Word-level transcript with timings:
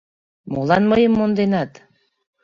Молан 0.53 0.83
мыйым 0.91 1.13
монденат?.. 1.19 1.71